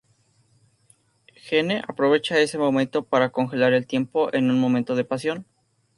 Gene 1.35 1.83
aprovecha 1.87 2.39
ese 2.39 2.57
momento 2.57 3.03
para 3.05 3.29
congelar 3.29 3.73
el 3.73 3.85
tiempo 3.85 4.33
en 4.33 4.49
un 4.49 4.59
momento 4.59 4.95
de 4.95 5.05
pasión. 5.05 5.45